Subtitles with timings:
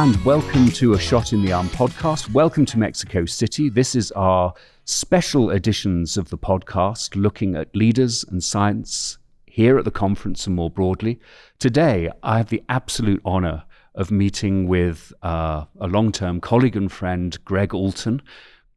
[0.00, 2.32] and welcome to a Shot in the Arm podcast.
[2.32, 3.68] Welcome to Mexico City.
[3.68, 4.54] This is our
[4.86, 10.56] special editions of the podcast looking at leaders and science here at the conference and
[10.56, 11.20] more broadly.
[11.58, 13.62] Today, I have the absolute honor
[13.94, 18.22] of meeting with uh, a long term colleague and friend, Gregg Alton.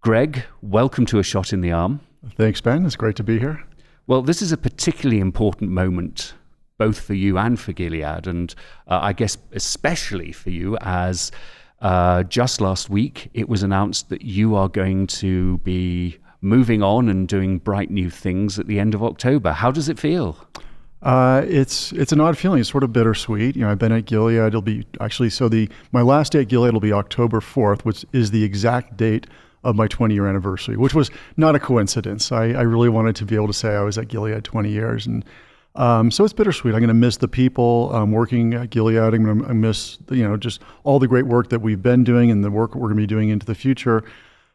[0.02, 2.02] Gregg, welcome to A Shot in the Arm.
[2.36, 2.86] Thanks, Ben.
[2.86, 3.64] It's great to be here.
[4.08, 6.34] Well, this is a particularly important moment,
[6.84, 8.54] both for you and for Gilead, and
[8.90, 11.32] uh, I guess especially for you, as
[11.82, 17.08] uh, just last week it was announced that you are going to be moving on
[17.08, 19.54] and doing bright new things at the end of October.
[19.54, 20.46] How does it feel?
[21.02, 22.60] Uh, it's it's an odd feeling.
[22.60, 23.56] It's sort of bittersweet.
[23.56, 24.48] You know, I've been at Gilead.
[24.48, 28.06] It'll be actually so the my last day at Gilead will be October fourth, which
[28.12, 29.26] is the exact date
[29.64, 32.30] of my 20 year anniversary, which was not a coincidence.
[32.34, 35.08] I, I really wanted to be able to say I was at Gilead 20 years,
[35.08, 35.24] and
[35.76, 36.74] um, so it's bittersweet.
[36.74, 38.98] I'm going to miss the people um, working at Gilead.
[38.98, 42.30] I'm going to miss you know just all the great work that we've been doing
[42.30, 44.04] and the work we're going to be doing into the future.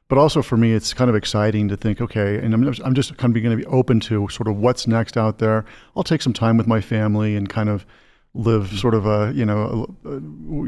[0.09, 3.15] But also for me, it's kind of exciting to think, okay, and I'm, I'm just
[3.19, 5.67] kind of going to be open to sort of what's next out there.
[5.95, 7.85] I'll take some time with my family and kind of
[8.33, 10.11] live sort of a you know a,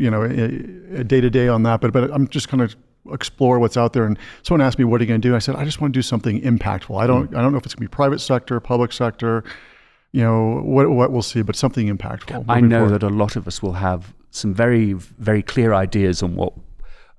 [0.00, 1.80] you know a day to day on that.
[1.80, 2.74] But but I'm just kind of
[3.12, 4.04] explore what's out there.
[4.04, 5.94] And someone asked me, "What are you going to do?" I said, "I just want
[5.94, 7.00] to do something impactful.
[7.00, 9.44] I don't I don't know if it's going to be private sector, public sector."
[10.12, 12.44] You know what what we'll see, but something impactful.
[12.48, 13.00] I know forward.
[13.00, 16.52] that a lot of us will have some very very clear ideas on what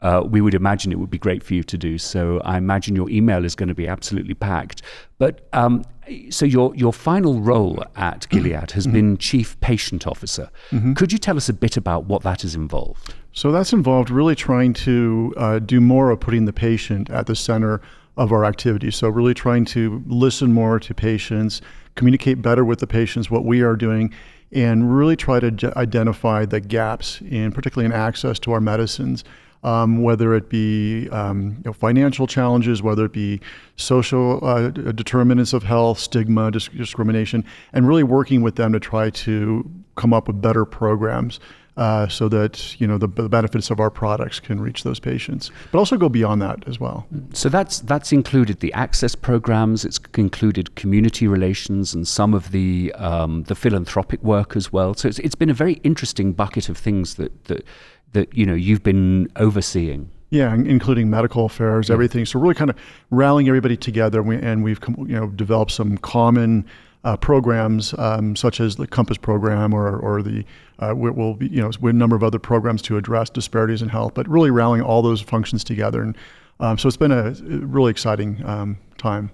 [0.02, 1.98] uh, we would imagine it would be great for you to do.
[1.98, 4.82] So I imagine your email is going to be absolutely packed.
[5.20, 5.84] But um,
[6.30, 8.94] so your your final role at Gilead has mm-hmm.
[8.94, 10.50] been chief patient officer.
[10.72, 10.94] Mm-hmm.
[10.94, 13.14] Could you tell us a bit about what that has involved?
[13.34, 17.36] So that's involved really trying to uh, do more of putting the patient at the
[17.36, 17.82] center
[18.18, 18.96] of our activities.
[18.96, 21.62] So really trying to listen more to patients,
[21.96, 24.14] communicate better with the patients what we are doing,
[24.52, 29.24] and really try to identify the gaps in particularly in access to our medicines
[29.64, 33.40] um, whether it be um, you know, financial challenges, whether it be
[33.76, 39.10] social uh, determinants of health, stigma, disc- discrimination, and really working with them to try
[39.12, 41.40] to come up with better programs.
[41.78, 45.50] Uh, so that you know the, the, benefits of our products can reach those patients,
[45.72, 47.08] but also go beyond that as well.
[47.32, 49.86] So that's that's included the access programs.
[49.86, 54.94] It's included community relations and some of the um, the philanthropic work as well.
[54.96, 57.66] So it's, it's been a very interesting bucket of things that that
[58.12, 60.10] that you know you've been overseeing.
[60.30, 62.26] Yeah, including medical affairs, everything.
[62.26, 62.78] So really, kind of
[63.10, 66.66] rallying everybody together, and we've you know developed some common
[67.04, 70.46] uh, programs um, such as the Compass program or, or the
[70.80, 74.14] uh, will be you know a number of other programs to address disparities in health,
[74.14, 76.02] but really rallying all those functions together.
[76.02, 76.18] And
[76.60, 79.32] um, so it's been a really exciting um, time.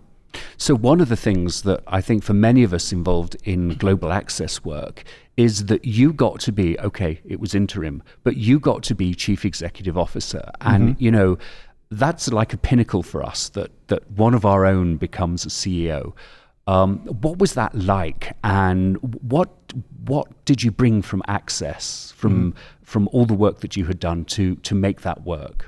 [0.58, 4.12] So, one of the things that I think for many of us involved in global
[4.12, 5.04] access work
[5.36, 9.14] is that you got to be, okay, it was interim, but you got to be
[9.14, 10.52] chief executive officer.
[10.62, 11.04] And, mm-hmm.
[11.04, 11.38] you know,
[11.92, 16.14] that's like a pinnacle for us that, that one of our own becomes a CEO.
[16.68, 19.50] Um, what was that like, and what
[20.06, 22.58] what did you bring from Access, from mm.
[22.84, 25.66] from all the work that you had done to to make that work?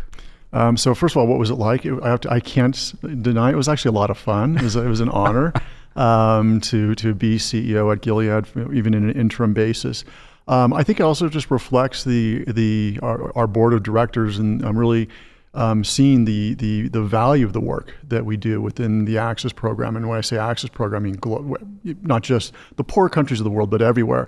[0.52, 1.86] Um, so first of all, what was it like?
[1.86, 4.58] It, I, to, I, can't deny it was actually a lot of fun.
[4.58, 5.54] It was, it was an honor
[5.96, 10.04] um, to to be CEO at Gilead, even in an interim basis.
[10.48, 14.66] Um, I think it also just reflects the the our, our board of directors, and
[14.66, 15.08] I'm really
[15.54, 19.52] um, seeing the, the the value of the work that we do within the Access
[19.52, 19.96] program.
[19.96, 21.58] And when I say Access program, I mean glo-
[22.02, 24.28] not just the poor countries of the world, but everywhere.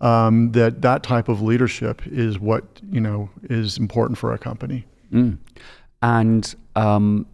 [0.00, 4.86] Um, that that type of leadership is what you know is important for a company.
[5.12, 5.38] Mm.
[6.02, 7.26] And um,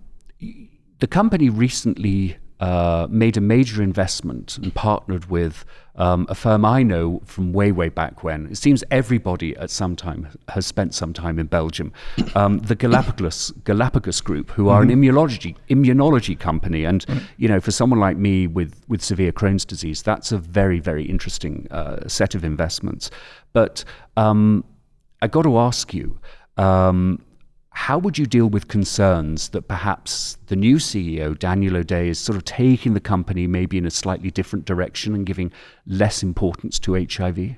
[0.98, 5.64] the company recently uh, made a major investment and partnered with
[5.96, 8.46] um, a firm I know from way, way back when.
[8.46, 11.92] It seems everybody at some time has spent some time in Belgium.
[12.34, 14.90] Um, the Galapagos Galapagos Group, who are mm-hmm.
[14.90, 17.04] an immunology immunology company, and
[17.36, 21.04] you know, for someone like me with with severe Crohn's disease, that's a very, very
[21.04, 23.10] interesting uh, set of investments.
[23.52, 23.84] But
[24.16, 24.64] um,
[25.22, 26.18] I got to ask you.
[26.58, 27.22] Um,
[27.76, 32.34] how would you deal with concerns that perhaps the new CEO, Daniel O'Day, is sort
[32.34, 35.52] of taking the company maybe in a slightly different direction and giving
[35.86, 37.56] less importance to HIV?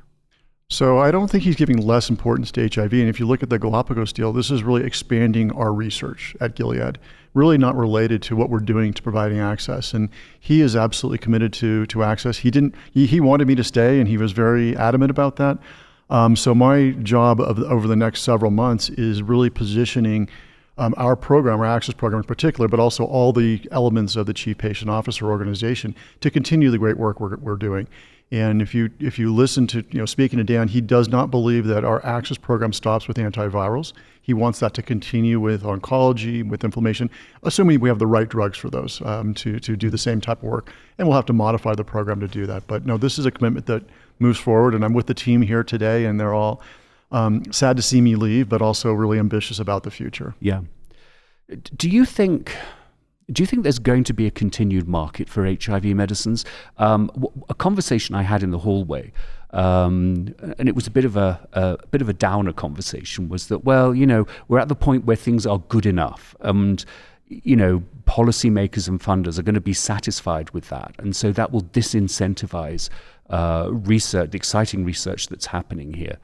[0.70, 2.92] So I don't think he's giving less importance to HIV.
[2.94, 6.56] And if you look at the Galapagos deal, this is really expanding our research at
[6.56, 6.98] Gilead,
[7.32, 9.94] really not related to what we're doing to providing access.
[9.94, 10.08] And
[10.40, 12.38] he is absolutely committed to to access.
[12.38, 12.74] He didn't.
[12.92, 15.58] He, he wanted me to stay, and he was very adamant about that.
[16.10, 20.28] Um, so my job of, over the next several months is really positioning
[20.78, 24.32] um, our program, our access program in particular, but also all the elements of the
[24.32, 27.88] Chief Patient Officer organization to continue the great work we're, we're doing.
[28.30, 31.30] And if you if you listen to you know speaking to Dan, he does not
[31.30, 33.94] believe that our access program stops with antivirals.
[34.20, 37.08] He wants that to continue with oncology, with inflammation,
[37.42, 40.42] assuming we have the right drugs for those um, to to do the same type
[40.42, 40.70] of work.
[40.98, 42.66] And we'll have to modify the program to do that.
[42.66, 43.84] But no, this is a commitment that
[44.18, 44.74] moves forward.
[44.74, 46.60] And I'm with the team here today, and they're all
[47.10, 50.34] um, sad to see me leave, but also really ambitious about the future.
[50.40, 50.62] Yeah.
[51.76, 52.54] Do you think?
[53.30, 56.46] Do you think there's going to be a continued market for HIV medicines?
[56.78, 57.10] Um,
[57.50, 59.12] a conversation I had in the hallway,
[59.50, 63.48] um, and it was a bit of a, a, bit of a downer conversation, was
[63.48, 66.86] that well, you know, we're at the point where things are good enough, and
[67.26, 71.52] you know, policymakers and funders are going to be satisfied with that, and so that
[71.52, 72.88] will disincentivize
[73.30, 76.18] uh, research, exciting research that's happening here.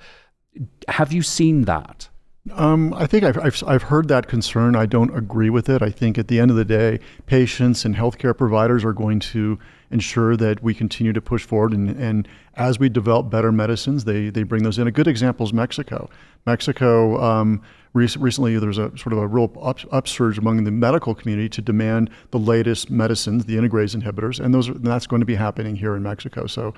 [0.88, 2.08] Have you seen that?
[2.52, 4.76] Um, I think I've, I've, I've, heard that concern.
[4.76, 5.80] I don't agree with it.
[5.80, 9.58] I think at the end of the day, patients and healthcare providers are going to
[9.94, 11.72] ensure that we continue to push forward.
[11.72, 14.86] And, and as we develop better medicines, they, they bring those in.
[14.86, 16.10] A good example is Mexico.
[16.46, 17.62] Mexico, um,
[17.94, 21.48] rec- recently, there was a sort of a real up, upsurge among the medical community
[21.48, 25.36] to demand the latest medicines, the integrase inhibitors, and those and that's going to be
[25.36, 26.46] happening here in Mexico.
[26.46, 26.74] So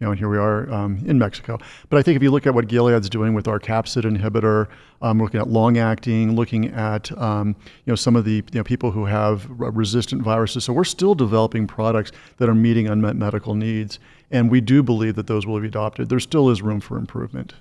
[0.00, 1.58] you know, and here we are um, in Mexico.
[1.90, 4.68] But I think if you look at what Gilead's doing with our capsid inhibitor,
[5.02, 7.54] um, looking at long acting, looking at um,
[7.84, 11.14] you know some of the you know, people who have resistant viruses, so we're still
[11.14, 13.98] developing products that are meeting unmet medical needs,
[14.30, 16.08] and we do believe that those will be adopted.
[16.08, 17.54] There still is room for improvement.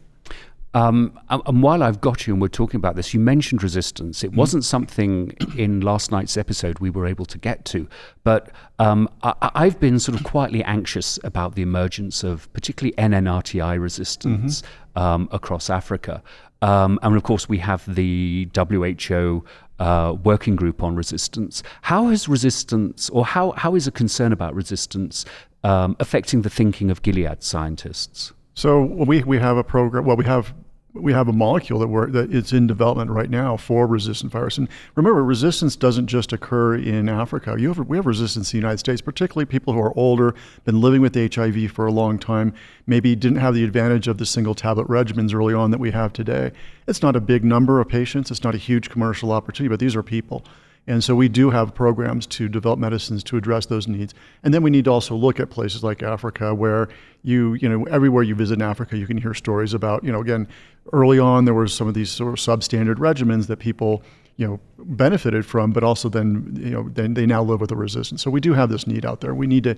[0.73, 4.23] Um, and while I've got you and we're talking about this, you mentioned resistance.
[4.23, 4.35] It mm.
[4.35, 7.87] wasn't something in last night's episode we were able to get to,
[8.23, 13.81] but um, I, have been sort of quietly anxious about the emergence of particularly NNRTI
[13.81, 14.99] resistance mm-hmm.
[14.99, 16.21] um, across Africa.
[16.61, 19.43] Um, and of course, we have the WHO
[19.79, 21.63] uh, working group on resistance.
[21.81, 25.25] How has resistance, or how, how is a concern about resistance
[25.63, 28.33] um, affecting the thinking of Gilead scientists?
[28.53, 30.53] So we, we have a program, well, we have
[30.93, 34.57] we have a molecule that we're that it's in development right now for resistant virus.
[34.57, 37.55] And remember, resistance doesn't just occur in Africa.
[37.59, 40.33] You have we have resistance in the United States, particularly people who are older,
[40.65, 42.53] been living with HIV for a long time,
[42.87, 46.11] maybe didn't have the advantage of the single tablet regimens early on that we have
[46.11, 46.51] today.
[46.87, 48.31] It's not a big number of patients.
[48.31, 50.43] It's not a huge commercial opportunity, but these are people.
[50.87, 54.13] And so we do have programs to develop medicines to address those needs.
[54.43, 56.89] And then we need to also look at places like Africa where
[57.21, 60.21] you, you know, everywhere you visit in Africa, you can hear stories about, you know,
[60.21, 60.47] again,
[60.91, 64.01] early on there were some of these sort of substandard regimens that people,
[64.37, 67.75] you know, benefited from, but also then, you know, then they now live with a
[67.75, 68.23] resistance.
[68.23, 69.35] So we do have this need out there.
[69.35, 69.75] We need to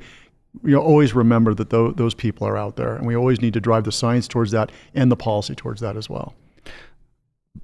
[0.63, 3.53] you know, always remember that th- those people are out there, and we always need
[3.53, 6.35] to drive the science towards that and the policy towards that as well.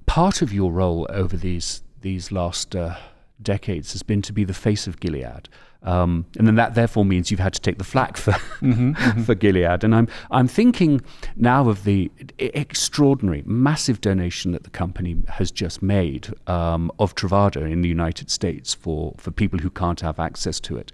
[0.06, 2.96] Part of your role over these these last uh,
[3.42, 5.48] decades has been to be the face of Gilead.
[5.82, 9.22] Um, and then that therefore means you've had to take the flak for mm-hmm, mm-hmm.
[9.22, 9.84] for Gilead.
[9.84, 11.00] And I'm I'm thinking
[11.36, 17.70] now of the extraordinary, massive donation that the company has just made um, of Truvada
[17.70, 20.90] in the United States for for people who can't have access to it.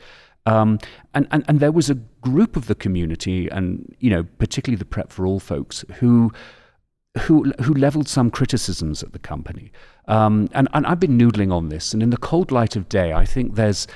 [0.47, 0.79] Um,
[1.15, 4.85] and, and and there was a group of the community, and you know, particularly the
[4.85, 6.31] Prep for All folks who
[7.19, 9.71] who who leveled some criticisms at the company.
[10.07, 13.13] Um, and, and I've been noodling on this, and in the cold light of day,
[13.13, 13.87] I think there's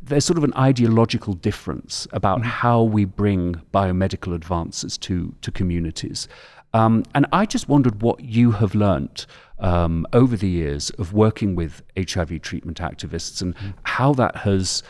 [0.00, 2.44] there's sort of an ideological difference about mm.
[2.44, 6.28] how we bring biomedical advances to to communities.
[6.74, 9.26] Um, and I just wondered what you have learnt
[9.58, 13.74] um, over the years of working with HIV treatment activists and mm.
[13.82, 14.82] how that has,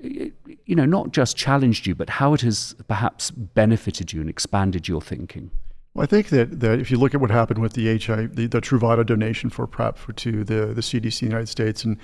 [0.00, 4.86] you know, not just challenged you, but how it has perhaps benefited you and expanded
[4.86, 5.50] your thinking.
[5.94, 8.48] Well, I think that, that if you look at what happened with the HIV, the,
[8.48, 11.98] the Truvada donation for PrEP for, to the, the CDC United States, and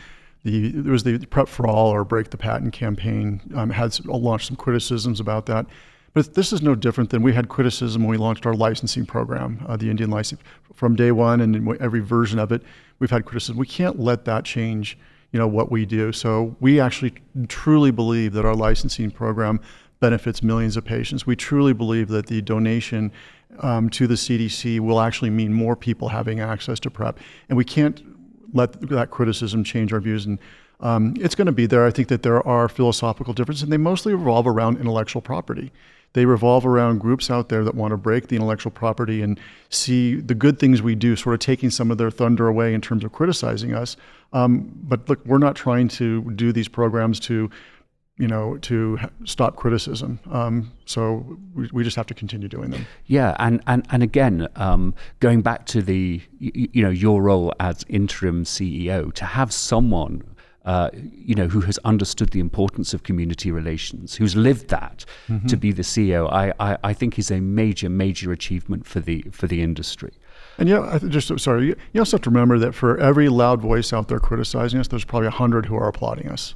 [0.45, 4.47] the there was the PrEP for All or Break the Patent campaign um, had launched
[4.47, 5.67] some criticisms about that.
[6.13, 9.65] But this is no different than we had criticism when we launched our licensing program,
[9.69, 10.41] uh, the Indian license,
[10.73, 12.63] from day one, and in every version of it,
[13.01, 13.57] we've had criticism.
[13.57, 14.99] We can't let that change,
[15.33, 16.13] you know, what we do.
[16.13, 17.15] So we actually
[17.49, 19.61] truly believe that our licensing program
[20.01, 21.27] benefits millions of patients.
[21.27, 23.13] We truly believe that the donation
[23.61, 27.19] um, to the CDC will actually mean more people having access to PrEP.
[27.49, 28.03] And we can't
[28.53, 30.27] let that criticism change our views.
[30.27, 30.39] And
[30.81, 31.87] um, it's going to be there.
[31.87, 35.73] I think that there are philosophical differences, and they mostly revolve around intellectual property.
[36.13, 39.39] They revolve around groups out there that want to break the intellectual property and
[39.69, 42.81] see the good things we do, sort of taking some of their thunder away in
[42.81, 43.97] terms of criticizing us.
[44.33, 47.51] Um, but look, we're not trying to do these programs to
[48.21, 50.21] you know, to stop criticism.
[50.31, 52.87] Um, so we, we, just have to continue doing them.
[53.07, 57.55] Yeah, and and and again, um, going back to the you, you, know your role
[57.59, 60.23] as interim CEO, to have someone
[60.67, 65.47] uh, you know, who has understood the importance of community relations, who's lived that mm-hmm.
[65.47, 69.23] to be the CEO, I, I, I, think is a major, major achievement for the
[69.33, 70.13] for the industry.
[70.59, 73.95] And yeah, I just sorry, you also have to remember that for every loud voice
[73.95, 76.55] out there criticizing us, there's probably a hundred who are applauding us.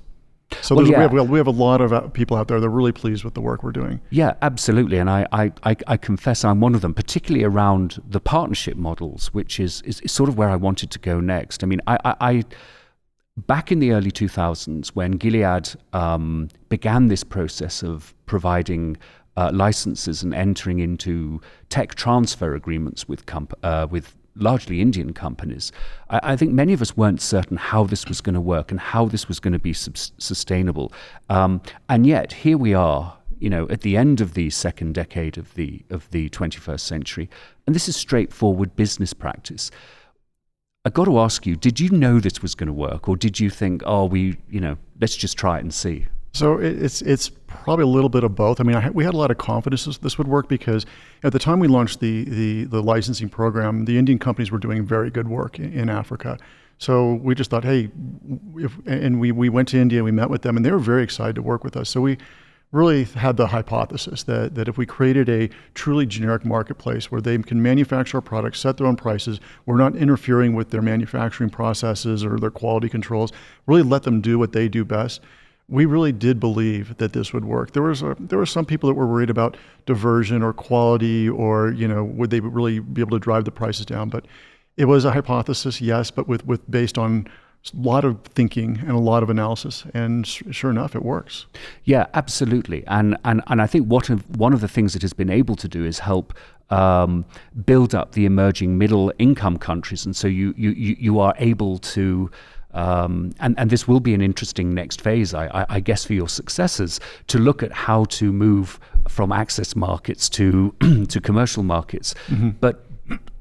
[0.61, 1.07] So well, yeah.
[1.07, 3.25] we, have, we have a lot of uh, people out there that are really pleased
[3.25, 4.01] with the work we're doing.
[4.11, 4.99] Yeah, absolutely.
[4.99, 9.29] And I, I, I, I confess I'm one of them, particularly around the partnership models,
[9.35, 11.63] which is, is, is, sort of where I wanted to go next.
[11.63, 12.45] I mean, I, I, I
[13.37, 18.97] back in the early 2000s, when Gilead um, began this process of providing
[19.37, 25.73] uh, licenses and entering into tech transfer agreements with, comp- uh, with largely Indian companies,
[26.11, 28.81] I, I, think many of us weren't certain how this was going to work and
[28.81, 30.93] how this was going to be sustainable.
[31.29, 33.17] Um, and yet, here we are.
[33.41, 37.29] You know, at the end of the second decade of the of the 21st century,
[37.67, 39.71] and this is straightforward business practice.
[40.87, 43.41] I got to ask you: Did you know this was going to work, or did
[43.41, 46.07] you think, "Oh, we, you know, let's just try it and see"?
[46.33, 47.29] So it's it's
[47.63, 48.61] probably a little bit of both.
[48.61, 50.85] I mean, I, we had a lot of confidence this, this would work because
[51.23, 54.85] at the time we launched the, the, the licensing program, the Indian companies were doing
[54.85, 56.39] very good work in, in Africa.
[56.79, 57.91] So we just thought, hey,
[58.57, 61.03] if, and we, we went to India, we met with them, and they were very
[61.03, 61.89] excited to work with us.
[61.89, 62.19] So we
[62.73, 67.39] really had the hypothesis that, that if we created a truly generic marketplace where they
[67.39, 72.25] can manufacture our products, set their own prices, we're not interfering with their manufacturing processes
[72.25, 73.33] or their quality controls,
[73.67, 75.21] really let them do what they do best
[75.69, 77.73] we really did believe that this would work.
[77.73, 79.57] There was a, there were some people that were worried about
[79.87, 83.87] diversion or quality or you know would they really be able to drive the prices
[83.87, 84.09] down.
[84.09, 84.27] But
[84.77, 87.27] it was a hypothesis, yes, but with with based on
[87.73, 91.47] a lot of thinking and a lot of analysis, and sure enough, it works.
[91.85, 92.87] Yeah, absolutely.
[92.87, 94.07] And and and I think what
[94.37, 96.35] one of the things it has been able to do is help
[96.71, 97.25] um,
[97.65, 102.31] build up the emerging middle income countries, and so you you you are able to
[102.75, 106.13] um, and, and this will be an interesting next phase, I, I, I, guess, for
[106.13, 110.75] your successors to look at how to move from access markets to
[111.09, 112.15] to commercial markets.
[112.27, 112.51] Mm-hmm.
[112.61, 112.85] But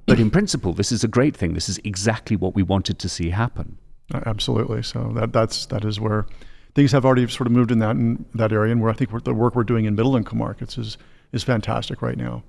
[0.05, 1.53] but in principle, this is a great thing.
[1.53, 3.77] This is exactly what we wanted to see happen.
[4.13, 4.83] Absolutely.
[4.83, 6.27] So that that's that is where
[6.75, 9.23] things have already sort of moved in that in that area, and where I think
[9.23, 10.97] the work we're doing in middle income markets is
[11.31, 12.43] is fantastic right now.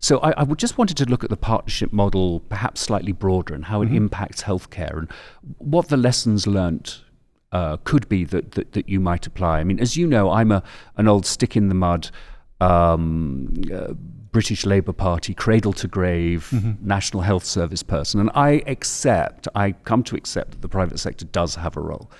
[0.00, 3.64] So I, I just wanted to look at the partnership model perhaps slightly broader and
[3.64, 3.96] how it mm-hmm.
[3.96, 5.10] impacts healthcare and
[5.58, 7.02] what the lessons learnt
[7.52, 9.60] uh, could be that, that, that you might apply.
[9.60, 10.62] I mean, as you know, I'm a
[10.96, 12.10] an old stick in the mud
[12.60, 13.94] um, uh,
[14.30, 16.86] British Labour Party cradle to grave mm-hmm.
[16.86, 21.24] National Health Service person, and I accept, I come to accept that the private sector
[21.24, 22.10] does have a role.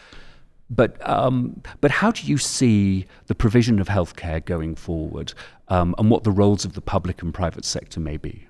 [0.71, 5.33] But um, but how do you see the provision of healthcare going forward,
[5.69, 8.49] um, and what the roles of the public and private sector may be?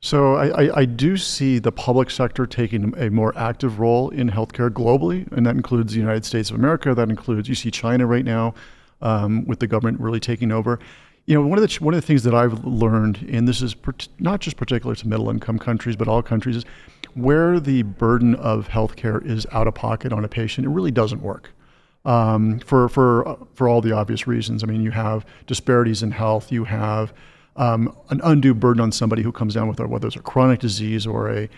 [0.00, 4.70] So I, I, do see the public sector taking a more active role in healthcare
[4.70, 6.94] globally, and that includes the United States of America.
[6.94, 8.54] That includes you see China right now,
[9.00, 10.78] um, with the government really taking over.
[11.24, 13.74] You know, one of the one of the things that I've learned, and this is
[13.74, 16.64] per- not just particular to middle income countries, but all countries, is
[17.14, 21.22] where the burden of healthcare is out of pocket on a patient, it really doesn't
[21.22, 21.50] work.
[22.06, 24.62] Um, for for for all the obvious reasons.
[24.62, 26.52] I mean, you have disparities in health.
[26.52, 27.12] You have
[27.56, 30.60] um, an undue burden on somebody who comes down with a, whether it's a chronic
[30.60, 31.48] disease or a,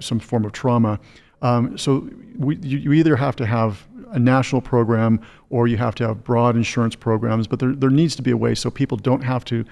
[0.00, 1.00] some form of trauma.
[1.42, 5.94] Um, so we, you, you, either have to have a national program or you have
[5.96, 7.46] to have broad insurance programs.
[7.46, 9.64] But there there needs to be a way so people don't have to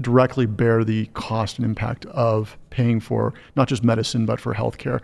[0.00, 5.00] directly bear the cost and impact of paying for not just medicine but for healthcare.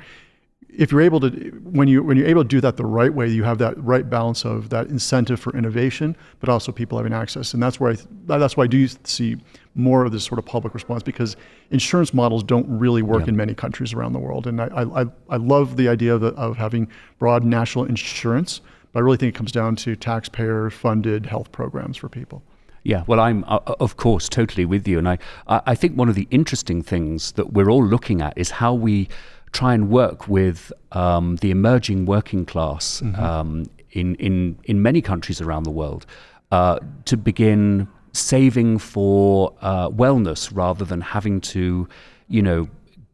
[0.78, 1.28] If you're able to,
[1.64, 4.09] when you when you're able to do that the right way, you have that right
[4.09, 7.97] balance of that incentive for innovation, but also people having access, and that's where I
[8.26, 9.37] that's why I do see
[9.75, 11.37] more of this sort of public response because
[11.71, 13.28] insurance models don't really work yeah.
[13.28, 14.66] in many countries around the world, and I
[15.02, 18.61] I, I love the idea of, of having broad national insurance,
[18.92, 22.42] but I really think it comes down to taxpayer funded health programs for people.
[22.83, 25.18] Yeah, well, I'm uh, uh, of course totally with you, and I
[25.49, 29.09] I think one of the interesting things that we're all looking at is how we
[29.57, 33.23] try and work with um, the emerging working class mm-hmm.
[33.23, 36.05] um, in in in many countries around the world
[36.53, 41.89] uh, to begin saving for uh, wellness rather than having to,
[42.29, 42.69] you know,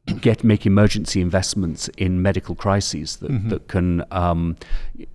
[0.07, 3.49] get make emergency investments in medical crises that, mm-hmm.
[3.51, 4.57] that can um,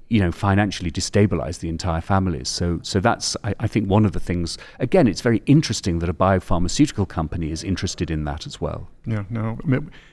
[0.07, 4.13] you know financially destabilize the entire families so so that's I, I, think one of
[4.13, 4.57] the things.
[4.79, 8.87] Again it's very interesting that a biopharmaceutical company is interested in that as well.
[9.05, 9.57] Yeah no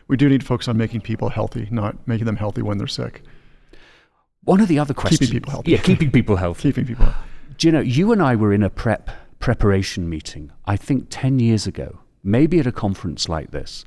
[0.08, 2.86] we do need to focus on making people healthy not making them healthy when they're
[2.88, 3.22] sick.
[4.42, 5.30] One of the other questions.
[5.30, 5.70] Keeping people healthy.
[5.70, 6.62] Yeah keeping people healthy.
[6.62, 7.20] Keeping people healthy.
[7.58, 11.38] do you know you and I were in a prep preparation meeting I think 10
[11.38, 13.84] years ago maybe at a conference like this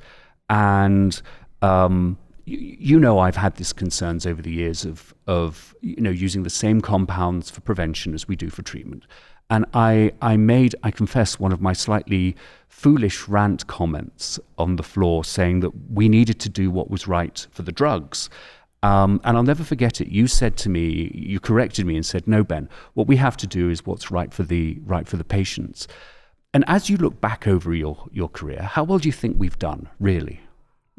[0.49, 1.21] and
[1.61, 6.43] um, you know I've had these concerns over the years of of you know using
[6.43, 9.05] the same compounds for prevention as we do for treatment.
[9.49, 12.35] And I, I made, I confess, one of my slightly
[12.67, 17.47] foolish rant comments on the floor saying that we needed to do what was right
[17.51, 18.29] for the drugs.
[18.83, 20.09] Um, and I'll never forget it.
[20.09, 22.69] You said to me, you corrected me and said, "No, Ben.
[22.93, 25.87] What we have to do is what's right for the right for the patients."
[26.53, 29.59] And as you look back over your your career, how well do you think we've
[29.59, 30.41] done, really?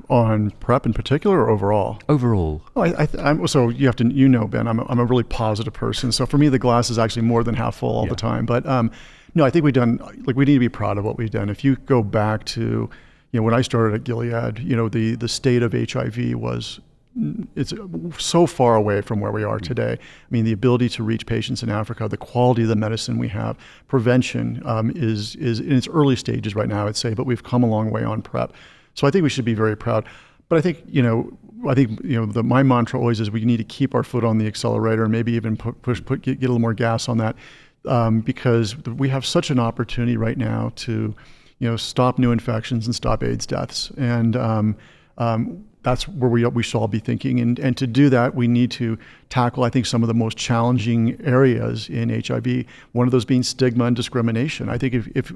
[0.08, 1.98] on PrEP in particular or overall?
[2.08, 2.62] Overall.
[2.76, 5.24] Oh, I, I, so you have to, you know, Ben, I'm a, I'm a really
[5.24, 6.12] positive person.
[6.12, 8.10] So for me, the glass is actually more than half full all yeah.
[8.10, 8.46] the time.
[8.46, 8.90] But um,
[9.34, 11.48] no, I think we've done, like, we need to be proud of what we've done.
[11.48, 12.88] If you go back to,
[13.32, 16.80] you know, when I started at Gilead, you know, the, the state of HIV was
[17.56, 17.72] it's
[18.18, 19.92] so far away from where we are today.
[19.92, 23.28] I mean, the ability to reach patients in Africa, the quality of the medicine we
[23.28, 23.56] have,
[23.88, 27.62] prevention um, is is in its early stages right now, I'd say, but we've come
[27.62, 28.52] a long way on PrEP.
[28.94, 30.04] So I think we should be very proud.
[30.48, 31.36] But I think you know,
[31.66, 34.24] I think you know, the, my mantra always is we need to keep our foot
[34.24, 37.18] on the accelerator and maybe even push, put, get, get a little more gas on
[37.18, 37.36] that,
[37.86, 41.14] um, because we have such an opportunity right now to,
[41.58, 44.76] you know, stop new infections and stop AIDS deaths, and um,
[45.18, 47.40] um, that's where we we should all be thinking.
[47.40, 50.36] And and to do that, we need to tackle, I think, some of the most
[50.36, 52.64] challenging areas in HIV.
[52.92, 54.68] One of those being stigma and discrimination.
[54.68, 55.32] I think if, if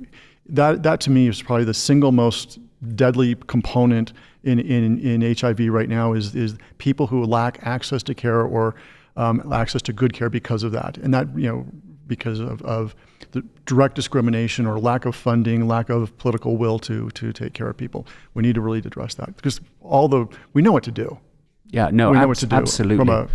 [0.47, 2.59] that that to me is probably the single most
[2.95, 4.13] deadly component
[4.45, 8.75] in, in, in HIV right now is, is people who lack access to care or
[9.17, 10.97] um, access to good care because of that.
[10.99, 11.67] And that, you know,
[12.07, 12.95] because of, of
[13.33, 17.69] the direct discrimination or lack of funding, lack of political will to, to take care
[17.69, 18.07] of people.
[18.35, 21.19] We need to really address that because all the, we know what to do.
[21.67, 23.13] Yeah, no, we know ab- what to do absolutely.
[23.13, 23.29] A,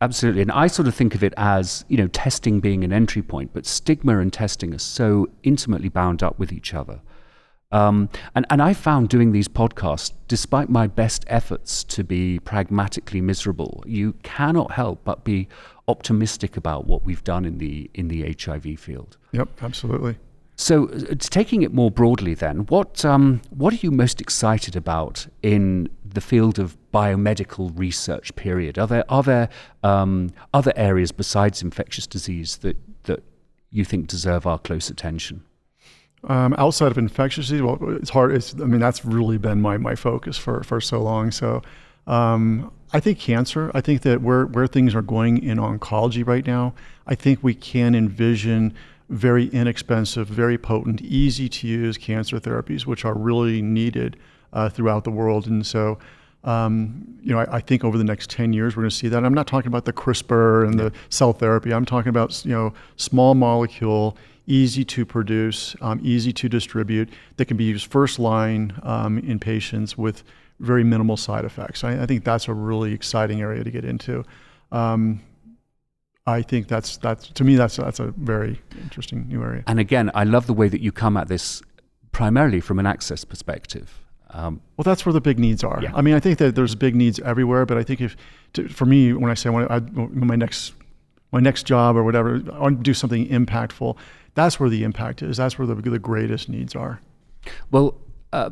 [0.00, 0.42] Absolutely.
[0.42, 3.50] And I sort of think of it as, you know, testing being an entry point,
[3.52, 7.00] but stigma and testing are so intimately bound up with each other.
[7.70, 13.20] Um, and, and I found doing these podcasts, despite my best efforts to be pragmatically
[13.20, 15.48] miserable, you cannot help but be
[15.88, 19.16] optimistic about what we've done in the in the HIV field.
[19.32, 20.16] Yep, absolutely.
[20.60, 25.26] So, uh, taking it more broadly, then, what um, what are you most excited about
[25.42, 28.34] in the field of biomedical research?
[28.34, 28.78] Period.
[28.78, 29.48] Are there are there
[29.82, 33.22] um, other areas besides infectious disease that that
[33.70, 35.44] you think deserve our close attention?
[36.24, 38.34] Um, outside of infectious disease, well, it's hard.
[38.34, 41.30] It's, I mean, that's really been my, my focus for, for so long.
[41.30, 41.62] So
[42.08, 46.46] um, I think cancer, I think that where, where things are going in oncology right
[46.46, 46.74] now,
[47.06, 48.74] I think we can envision
[49.10, 54.16] very inexpensive, very potent, easy to use cancer therapies, which are really needed
[54.52, 55.46] uh, throughout the world.
[55.46, 55.98] And so,
[56.44, 59.08] um, you know, I, I, think over the next 10 years, we're going to see
[59.08, 59.24] that.
[59.24, 61.72] I'm not talking about the CRISPR and the cell therapy.
[61.72, 67.46] I'm talking about, you know, small molecule, easy to produce, um, easy to distribute, that
[67.46, 70.22] can be used first line um, in patients with
[70.60, 71.84] very minimal side effects.
[71.84, 74.24] I, I, think that's a really exciting area to get into.
[74.72, 75.20] Um,
[76.26, 79.64] I think that's that's to me that's that's a very interesting new area.
[79.66, 81.62] And again, I love the way that you come at this
[82.12, 84.04] primarily from an access perspective.
[84.30, 85.80] Um, well, that's where the big needs are.
[85.82, 85.92] Yeah.
[85.94, 88.14] I mean, I think that there's big needs everywhere, but I think if
[88.52, 90.74] to, for me, when I say when I, my next
[91.32, 93.96] my next job or whatever, I want to do something impactful
[94.38, 95.36] that's where the impact is.
[95.36, 97.00] That's where the, the greatest needs are.
[97.72, 97.96] Well,
[98.32, 98.50] uh,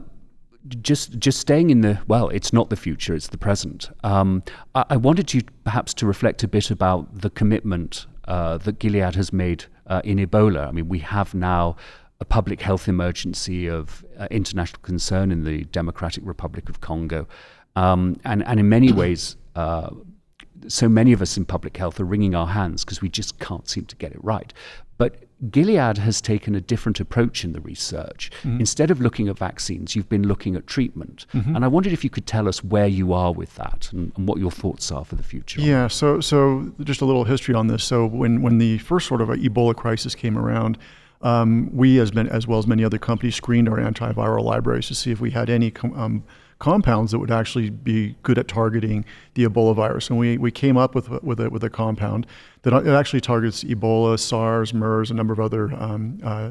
[0.68, 3.90] just just staying in the well, it's not the future; it's the present.
[4.04, 4.42] Um,
[4.74, 9.14] I, I, wanted you perhaps to reflect a bit about the commitment uh, that Gilead
[9.14, 10.68] has made uh, in Ebola.
[10.68, 11.76] I mean, we have now
[12.20, 17.26] a public health emergency of uh, international concern in the Democratic Republic of Congo,
[17.76, 19.36] um, and and in many ways.
[19.54, 19.90] Uh,
[20.68, 23.68] so many of us in public health are wringing our hands because we just can't
[23.68, 24.52] seem to get it right.
[24.98, 28.30] But Gilead has taken a different approach in the research.
[28.38, 28.60] Mm-hmm.
[28.60, 31.26] Instead of looking at vaccines, you've been looking at treatment.
[31.34, 31.54] Mm-hmm.
[31.54, 34.26] And I wondered if you could tell us where you are with that and, and,
[34.26, 35.60] what your thoughts are for the future.
[35.60, 37.84] Yeah, so so just a little history on this.
[37.84, 40.78] So when when the first sort of Ebola crisis came around,
[41.20, 45.10] um, we as as well as many other companies screened our antiviral libraries to see
[45.10, 46.24] if we had any um,
[46.58, 50.08] compounds that would actually be good at targeting the Ebola virus.
[50.08, 52.26] And we, we came up with, with, a, with a compound
[52.62, 56.50] that it actually targets Ebola, SARS, MERS, a number of other um, uh,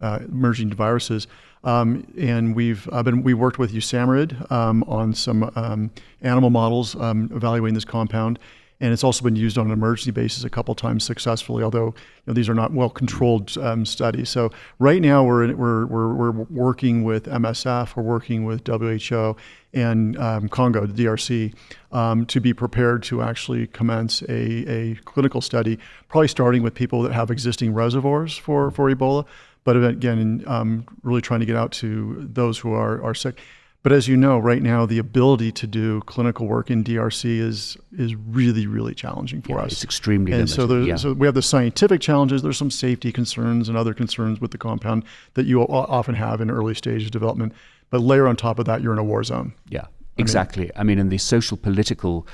[0.00, 1.28] uh, emerging viruses.
[1.64, 7.30] Um, and we've been we worked with USAMRIID um, on some um, animal models um,
[7.32, 8.40] evaluating this compound,
[8.82, 11.62] and it's also been used on an emergency basis a couple times successfully.
[11.62, 11.94] Although you
[12.26, 14.28] know, these are not well controlled um, studies.
[14.28, 19.36] So right now we're, we're we're we're working with MSF, we're working with WHO
[19.72, 21.54] and um, Congo, the DRC,
[21.92, 27.02] um, to be prepared to actually commence a, a clinical study, probably starting with people
[27.02, 29.24] that have existing reservoirs for for Ebola,
[29.62, 33.38] but again, um, really trying to get out to those who are are sick
[33.82, 37.76] But as you know, right now the ability to do clinical work in DRC is
[37.98, 39.72] is really really challenging for Yeah, us.
[39.72, 40.54] it's extremely and limited.
[40.54, 40.96] so, there's, yeah.
[40.96, 42.42] so we have the scientific challenges.
[42.42, 46.50] There's some safety concerns and other concerns with the compound that you often have in
[46.50, 47.52] early stage development.
[47.90, 49.52] But layer on top of that, you're in a war zone.
[49.68, 50.70] Yeah, exactly.
[50.76, 52.26] I mean, and the social political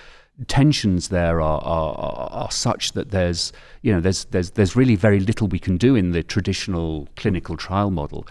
[0.46, 4.94] tensions there are, are are are such that there's you know there's there's there's really
[4.96, 8.26] very little we can do in the traditional clinical trial model.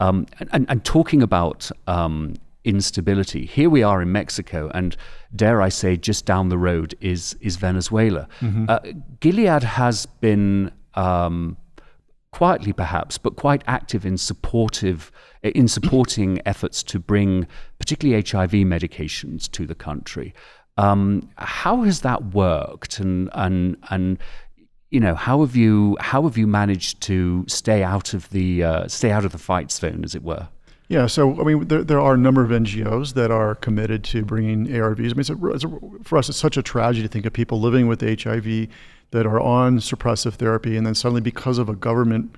[0.00, 2.34] Um, and, and, and talking about um,
[2.68, 4.96] instability, here we are in Mexico, and
[5.34, 8.28] dare I say, just down the road is is Venezuela.
[8.68, 8.80] Uh,
[9.20, 10.72] Gilead has been.
[10.94, 11.56] Um,
[12.30, 15.10] quietly perhaps, but quite active in supportive
[15.42, 17.46] in supporting efforts to bring
[17.78, 20.34] particularly HIV medications to the country.
[20.76, 24.18] Um, how has that worked, and and and
[24.90, 28.88] you know how have you how have you managed to stay out of the uh,
[28.88, 30.48] stay out of the fight zone, as it were?
[30.88, 34.24] Yeah, so I mean, there, there are a number of NGOs that are committed to
[34.24, 34.98] bringing ARVs.
[34.98, 37.34] I mean, it's a, it's a, for us, it's such a tragedy to think of
[37.34, 38.68] people living with HIV
[39.10, 42.34] that are on suppressive therapy, and then suddenly, because of a government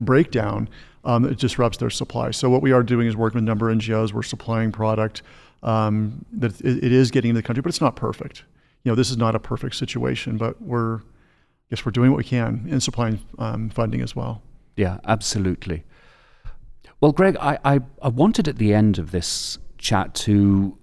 [0.00, 0.68] breakdown,
[1.04, 2.30] um, it disrupts their supply.
[2.30, 4.14] So what we are doing is working with a number of NGOs.
[4.14, 5.20] We're supplying product
[5.62, 8.44] um, that it, it is getting into the country, but it's not perfect.
[8.82, 11.00] You know, this is not a perfect situation, but we're, I
[11.68, 14.40] guess, we're doing what we can in supplying um, funding as well.
[14.76, 15.84] Yeah, absolutely.
[17.00, 20.76] Well, Gregg, I, I, I wanted at the end of this chat to,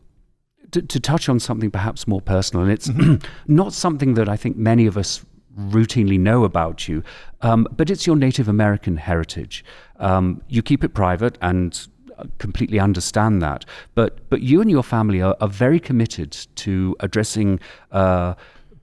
[0.72, 2.90] to to touch on something perhaps more personal, and it's
[3.48, 5.24] not something that I think many of us
[5.58, 7.04] routinely know about you,
[7.42, 9.64] um, but it's your Native American heritage.
[9.98, 14.84] Um, you keep it private and uh, completely understand that, but but you and your
[14.84, 17.60] family are, are very committed to addressing.
[17.92, 18.34] Uh,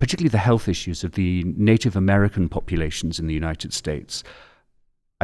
[0.01, 4.23] particularly the health issues of the Native American populations in the United States.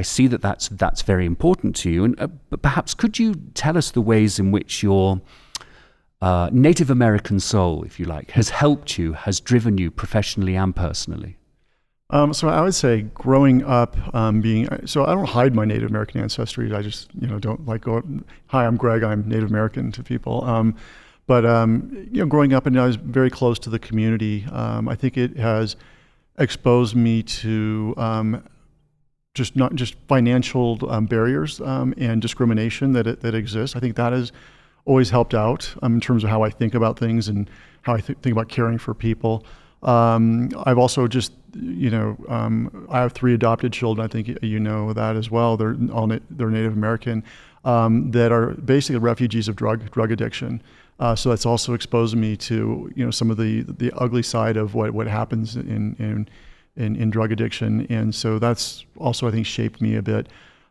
[0.00, 2.04] I see that that's that's very important to you.
[2.04, 5.20] And uh, but perhaps could you tell us the ways in which your
[6.22, 10.74] uh, Native American soul, if you like, has helped you, has driven you professionally and
[10.74, 11.36] personally?
[12.08, 15.90] Um, so I would say growing up, um, being so I don't hide my Native
[15.90, 16.72] American ancestry.
[16.72, 18.02] I just you know don't like go.
[18.46, 19.02] Hi, I'm Gregg.
[19.02, 20.42] I'm Native American to people.
[20.44, 20.76] Um,
[21.26, 24.46] but um, you know, growing up and I was very close to the community.
[24.50, 25.76] Um, I think it has
[26.38, 28.42] exposed me to um,
[29.34, 33.76] just not just financial um, barriers um, and discrimination that that exists.
[33.76, 34.32] I think that has
[34.84, 37.48] always helped out um, in terms of how I think about things and
[37.82, 39.44] how I th- think about caring for people.
[39.82, 44.04] Um, I've also just, you know, um, I have three adopted children.
[44.04, 45.56] I think you know that as well.
[45.56, 47.24] They're all na- they're Native American
[47.64, 50.62] um, that are basically refugees of drug drug addiction.
[50.98, 54.56] Uh, so that's also exposed me to you know some of the the ugly side
[54.56, 56.28] of what what happens in in
[56.80, 60.28] in, in drug addiction, and so that's also I think shaped me a bit.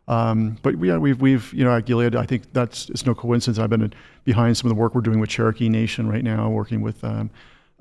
[0.08, 3.58] Um, but yeah, we've we've you know at Gilead, I think that's it's no coincidence.
[3.58, 3.92] I've been
[4.24, 7.30] behind some of the work we're doing with Cherokee Nation right now, working with um,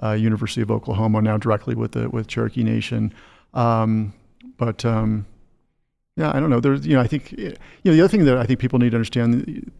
[0.03, 3.13] uh, University of Oklahoma now directly with the with Cherokee Nation.
[3.53, 4.13] Um,
[4.57, 5.25] but um,
[6.15, 6.59] yeah, I don't know.
[6.59, 8.91] There's you know I think you know the other thing that I think people need
[8.91, 9.71] to understand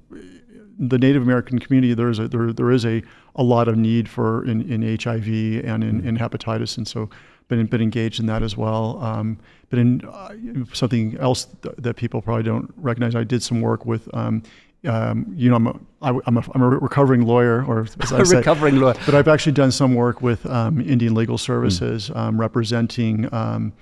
[0.79, 3.03] the Native American community, there is a there, there is a,
[3.35, 5.27] a lot of need for in, in HIV
[5.65, 7.09] and in, in hepatitis, and so
[7.49, 8.97] been been engaged in that as well.
[9.03, 9.37] Um,
[9.69, 10.33] but in uh,
[10.73, 14.07] something else th- that people probably don't recognize, I did some work with.
[14.15, 14.43] Um,
[14.85, 18.23] um, you know, I'm a, I, I'm a, I'm a recovering lawyer, or as I
[18.23, 18.95] say, A recovering lawyer.
[19.05, 23.73] but I've actually done some work with um, Indian Legal Services, um, representing um,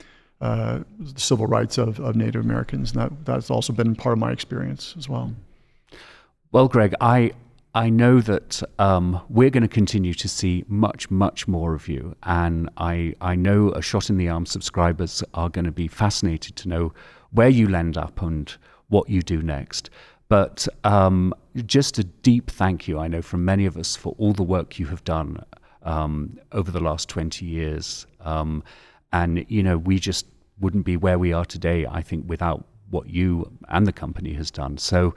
[0.41, 4.19] uh, the civil rights of, of Native Americans, and that that's also been part of
[4.19, 5.32] my experience as well.
[6.51, 7.34] Well, Gregg, I
[7.77, 12.15] I know that um, we're going to continue to see much, much more of you,
[12.23, 16.55] and I I know a shot in the arm subscribers are going to be fascinated
[16.55, 16.93] to know
[17.29, 18.51] where you land up and
[18.87, 19.91] what you do next.
[20.27, 21.35] But um,
[21.67, 24.79] just a deep thank you, I know, from many of us for all the work
[24.79, 25.45] you have done
[25.83, 28.07] um, over the last 20 years.
[28.21, 28.63] Um,
[29.13, 30.25] and, you know, we just
[30.59, 34.49] wouldn't be where we are today, I think, without what you and the company has
[34.49, 34.77] done.
[34.79, 35.13] So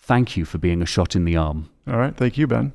[0.00, 1.68] Thank you for being a shot in the arm.
[1.86, 2.16] All right.
[2.16, 2.72] Thank you, Ben.